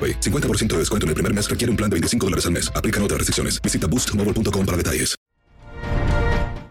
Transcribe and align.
AroPay. 0.00 0.20
50% 0.20 0.68
de 0.68 0.78
descuento 0.78 1.04
en 1.04 1.08
el 1.08 1.14
primer 1.14 1.34
mes 1.34 1.50
requiere 1.50 1.70
un 1.70 1.76
plan 1.76 1.90
de 1.90 1.94
25 1.94 2.26
dólares 2.26 2.46
al 2.46 2.52
mes. 2.52 2.72
Aplican 2.74 3.02
otras 3.02 3.18
restricciones. 3.18 3.60
Visita 3.60 3.86
boostmobile.com 3.86 4.64
para 4.64 4.76
detalles. 4.78 5.16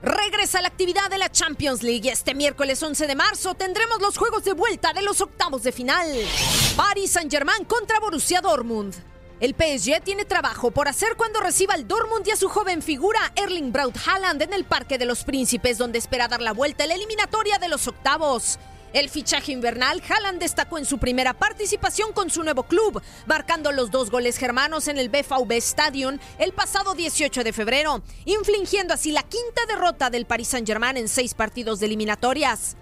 Regresa 0.02 0.62
la 0.62 0.70
actividad 0.70 1.10
de 1.10 1.18
la 1.18 1.30
Champions 1.30 1.84
League. 1.84 2.10
Este 2.10 2.34
miércoles 2.34 2.82
11 2.82 3.06
de 3.06 3.16
marzo 3.16 3.54
tendremos 3.54 4.02
los 4.02 4.18
juegos 4.18 4.46
de 4.46 4.54
vuelta 4.54 4.94
de 4.94 5.02
los 5.02 5.20
octavos 5.20 5.64
de 5.64 5.74
final. 5.74 6.08
Paris 6.78 7.12
Saint-Germain 7.12 7.66
contra 7.66 8.00
Borussia 8.00 8.40
Dortmund. 8.40 8.96
El 9.42 9.56
PSG 9.56 10.02
tiene 10.04 10.26
trabajo 10.26 10.72
por 10.72 10.88
hacer 10.88 11.16
cuando 11.18 11.40
reciba 11.40 11.74
al 11.74 11.88
Dortmund 11.88 12.28
y 12.28 12.32
a 12.32 12.36
su 12.36 12.50
joven 12.50 12.82
figura 12.82 13.20
Erling 13.36 13.72
Braut 13.72 13.96
Haaland 14.06 14.42
en 14.42 14.54
el 14.54 14.66
Parque 14.66 14.98
de 14.98 15.06
los 15.06 15.24
Príncipes, 15.24 15.78
donde 15.78 15.98
espera 15.98 16.28
dar 16.28 16.42
la 16.42 16.54
vuelta 16.54 16.84
a 16.84 16.88
la 16.88 16.96
eliminatoria 16.96 17.58
de 17.58 17.70
los 17.70 17.88
octavos. 17.88 18.60
El 18.92 19.10
fichaje 19.10 19.52
invernal, 19.52 20.02
Haaland 20.08 20.40
destacó 20.40 20.80
en 20.80 20.86
su 20.86 20.98
primera 20.98 21.34
participación 21.34 22.12
con 22.12 22.32
su 22.32 22.44
nuevo 22.44 22.64
club, 22.64 23.02
marcando 23.28 23.72
los 23.72 23.92
dos 23.92 24.10
goles 24.10 24.38
germanos 24.38 24.88
en 24.88 24.98
el 24.98 25.10
BVB 25.10 25.52
Stadium 25.58 26.18
el 26.40 26.54
pasado 26.54 26.96
18 26.96 27.44
de 27.44 27.54
febrero, 27.54 28.02
infligiendo 28.26 28.96
así 28.96 29.12
la 29.12 29.22
quinta 29.22 29.66
derrota 29.68 30.10
del 30.10 30.26
Paris 30.26 30.48
Saint-Germain 30.48 30.98
en 30.98 31.08
seis 31.08 31.36
partidos 31.36 31.80
de 31.80 31.86
eliminatorias. 31.86 32.78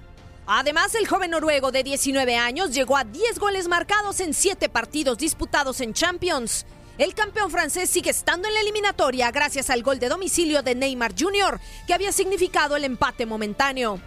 Además, 0.46 0.96
el 0.96 1.10
joven 1.10 1.32
noruego 1.32 1.74
de 1.74 1.84
19 1.84 2.38
años 2.38 2.72
llegó 2.72 2.96
a 2.96 3.04
10 3.04 3.38
goles 3.38 3.68
marcados 3.68 4.22
en 4.22 4.34
7 4.34 4.70
partidos 4.70 5.18
disputados 5.18 5.82
en 5.82 5.94
Champions. 5.94 6.66
El 6.98 7.16
campeón 7.16 7.52
francés 7.52 7.90
sigue 7.90 8.12
estando 8.12 8.48
en 8.48 8.54
la 8.54 8.62
eliminatoria 8.62 9.30
gracias 9.32 9.70
al 9.70 9.84
gol 9.84 10.00
de 10.00 10.08
domicilio 10.08 10.64
de 10.64 10.74
Neymar 10.74 11.14
Jr., 11.20 11.60
que 11.86 11.94
había 11.94 12.14
significado 12.14 12.78
el 12.78 12.86
empate 12.86 13.26
momentáneo. 13.26 14.00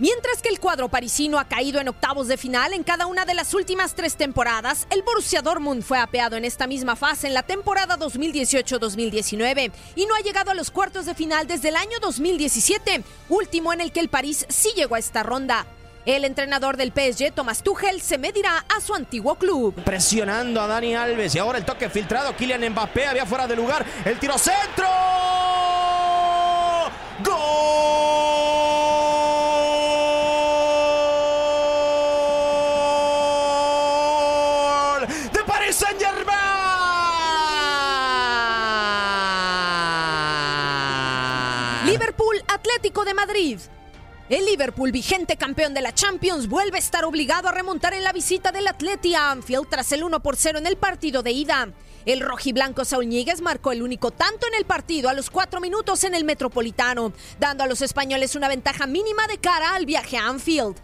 Mientras 0.00 0.42
que 0.42 0.48
el 0.48 0.60
cuadro 0.60 0.88
parisino 0.88 1.40
ha 1.40 1.48
caído 1.48 1.80
en 1.80 1.88
octavos 1.88 2.28
de 2.28 2.36
final 2.36 2.72
en 2.72 2.84
cada 2.84 3.06
una 3.06 3.24
de 3.24 3.34
las 3.34 3.52
últimas 3.52 3.94
tres 3.94 4.14
temporadas, 4.14 4.86
el 4.90 5.02
Borussia 5.02 5.42
Dortmund 5.42 5.82
fue 5.82 5.98
apeado 5.98 6.36
en 6.36 6.44
esta 6.44 6.68
misma 6.68 6.94
fase 6.94 7.26
en 7.26 7.34
la 7.34 7.42
temporada 7.42 7.98
2018-2019 7.98 9.72
y 9.96 10.06
no 10.06 10.14
ha 10.14 10.20
llegado 10.20 10.52
a 10.52 10.54
los 10.54 10.70
cuartos 10.70 11.04
de 11.04 11.16
final 11.16 11.48
desde 11.48 11.70
el 11.70 11.76
año 11.76 11.98
2017, 12.00 13.02
último 13.28 13.72
en 13.72 13.80
el 13.80 13.90
que 13.90 13.98
el 13.98 14.08
París 14.08 14.46
sí 14.48 14.70
llegó 14.76 14.94
a 14.94 15.00
esta 15.00 15.24
ronda. 15.24 15.66
El 16.06 16.24
entrenador 16.24 16.76
del 16.76 16.92
PSG, 16.92 17.32
Thomas 17.34 17.64
Tuchel, 17.64 18.00
se 18.00 18.18
medirá 18.18 18.64
a 18.68 18.80
su 18.80 18.94
antiguo 18.94 19.34
club. 19.34 19.74
Presionando 19.82 20.60
a 20.60 20.68
Dani 20.68 20.94
Alves 20.94 21.34
y 21.34 21.38
ahora 21.40 21.58
el 21.58 21.64
toque 21.64 21.90
filtrado. 21.90 22.36
Kylian 22.36 22.70
Mbappé 22.70 23.08
había 23.08 23.26
fuera 23.26 23.48
de 23.48 23.56
lugar. 23.56 23.84
El 24.04 24.18
tiro 24.18 24.38
centro. 24.38 24.86
¡Gol! 27.24 28.37
Liverpool 41.88 42.36
Atlético 42.48 43.06
de 43.06 43.14
Madrid. 43.14 43.58
El 44.28 44.44
Liverpool, 44.44 44.92
vigente 44.92 45.38
campeón 45.38 45.72
de 45.72 45.80
la 45.80 45.94
Champions, 45.94 46.46
vuelve 46.46 46.76
a 46.76 46.80
estar 46.80 47.06
obligado 47.06 47.48
a 47.48 47.52
remontar 47.52 47.94
en 47.94 48.04
la 48.04 48.12
visita 48.12 48.52
del 48.52 48.68
Atleti 48.68 49.14
a 49.14 49.30
Anfield 49.30 49.70
tras 49.70 49.90
el 49.92 50.04
1 50.04 50.20
por 50.20 50.36
0 50.36 50.58
en 50.58 50.66
el 50.66 50.76
partido 50.76 51.22
de 51.22 51.30
ida. 51.30 51.70
El 52.04 52.20
rojiblanco 52.20 52.84
Saúl 52.84 53.06
Ñíguez 53.06 53.40
marcó 53.40 53.72
el 53.72 53.80
único 53.80 54.10
tanto 54.10 54.46
en 54.46 54.54
el 54.54 54.66
partido 54.66 55.08
a 55.08 55.14
los 55.14 55.30
cuatro 55.30 55.62
minutos 55.62 56.04
en 56.04 56.14
el 56.14 56.24
Metropolitano, 56.24 57.14
dando 57.40 57.64
a 57.64 57.66
los 57.66 57.80
españoles 57.80 58.36
una 58.36 58.48
ventaja 58.48 58.86
mínima 58.86 59.26
de 59.26 59.38
cara 59.38 59.74
al 59.74 59.86
viaje 59.86 60.18
a 60.18 60.28
Anfield. 60.28 60.76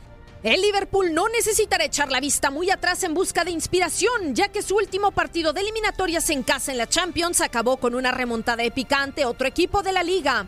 El 0.43 0.63
Liverpool 0.63 1.13
no 1.13 1.29
necesitará 1.29 1.85
echar 1.85 2.11
la 2.11 2.21
vista 2.21 2.51
muy 2.51 2.71
atrás 2.71 3.03
en 3.03 3.13
busca 3.13 3.45
de 3.45 3.51
inspiración, 3.51 4.35
ya 4.35 4.49
que 4.49 4.63
su 4.63 4.77
último 4.77 5.11
partido 5.11 5.53
de 5.53 5.61
eliminatorias 5.61 6.31
en 6.31 6.43
casa 6.43 6.73
en 6.73 6.79
la 6.79 6.89
Champions 6.89 7.43
acabó 7.43 7.77
con 7.77 7.95
una 7.95 8.11
remontada 8.11 8.63
épica 8.63 9.03
ante 9.03 9.27
otro 9.27 9.47
equipo 9.47 9.83
de 9.83 9.93
la 9.93 10.03
liga. 10.03 10.47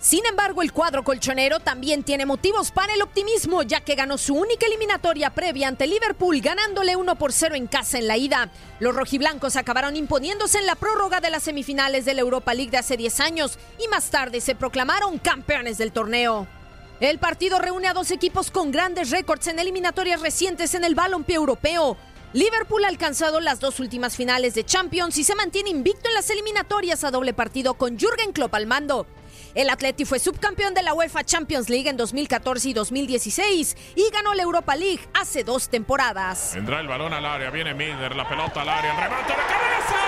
Sin 0.00 0.24
embargo, 0.26 0.62
el 0.62 0.72
cuadro 0.72 1.02
colchonero 1.02 1.58
también 1.58 2.04
tiene 2.04 2.24
motivos 2.24 2.70
para 2.70 2.94
el 2.94 3.02
optimismo, 3.02 3.64
ya 3.64 3.80
que 3.80 3.96
ganó 3.96 4.16
su 4.16 4.34
única 4.34 4.66
eliminatoria 4.66 5.30
previa 5.30 5.66
ante 5.66 5.88
Liverpool, 5.88 6.40
ganándole 6.40 6.94
1 6.94 7.16
por 7.16 7.32
0 7.32 7.56
en 7.56 7.66
casa 7.66 7.98
en 7.98 8.06
la 8.06 8.16
ida. 8.16 8.52
Los 8.78 8.94
rojiblancos 8.94 9.56
acabaron 9.56 9.96
imponiéndose 9.96 10.58
en 10.58 10.66
la 10.66 10.76
prórroga 10.76 11.20
de 11.20 11.30
las 11.30 11.42
semifinales 11.42 12.04
de 12.04 12.14
la 12.14 12.20
Europa 12.20 12.54
League 12.54 12.70
de 12.70 12.78
hace 12.78 12.96
10 12.96 13.18
años 13.18 13.58
y 13.84 13.88
más 13.88 14.10
tarde 14.10 14.40
se 14.40 14.54
proclamaron 14.54 15.18
campeones 15.18 15.78
del 15.78 15.90
torneo. 15.90 16.46
El 17.00 17.18
partido 17.18 17.58
reúne 17.58 17.88
a 17.88 17.92
dos 17.94 18.12
equipos 18.12 18.52
con 18.52 18.70
grandes 18.70 19.10
récords 19.10 19.48
en 19.48 19.58
eliminatorias 19.58 20.20
recientes 20.20 20.74
en 20.74 20.84
el 20.84 20.94
balompié 20.94 21.34
europeo. 21.34 21.96
Liverpool 22.34 22.84
ha 22.84 22.88
alcanzado 22.88 23.40
las 23.40 23.58
dos 23.58 23.80
últimas 23.80 24.14
finales 24.14 24.54
de 24.54 24.64
Champions 24.64 25.18
y 25.18 25.24
se 25.24 25.34
mantiene 25.34 25.70
invicto 25.70 26.08
en 26.08 26.14
las 26.14 26.30
eliminatorias 26.30 27.02
a 27.02 27.10
doble 27.10 27.32
partido 27.32 27.74
con 27.74 27.98
Jürgen 27.98 28.32
Klopp 28.32 28.54
al 28.54 28.66
mando. 28.66 29.06
El 29.58 29.70
Atleti 29.70 30.04
fue 30.04 30.20
subcampeón 30.20 30.72
de 30.72 30.84
la 30.84 30.94
UEFA 30.94 31.24
Champions 31.24 31.68
League 31.68 31.88
en 31.88 31.96
2014 31.96 32.68
y 32.68 32.74
2016 32.74 33.76
y 33.96 34.08
ganó 34.12 34.32
la 34.34 34.44
Europa 34.44 34.76
League 34.76 35.00
hace 35.14 35.42
dos 35.42 35.68
temporadas. 35.68 36.52
Vendrá 36.54 36.78
el 36.78 36.86
balón 36.86 37.12
al 37.12 37.26
área, 37.26 37.50
viene 37.50 37.74
Milner, 37.74 38.14
la 38.14 38.28
pelota 38.28 38.62
al 38.62 38.68
área, 38.68 38.92
el 38.92 38.96
remate 38.96 39.32
de 39.32 39.36
cabeza, 39.36 40.07